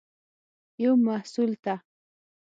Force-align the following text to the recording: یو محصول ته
یو 0.83 0.91
محصول 1.05 1.49
ته 1.63 1.73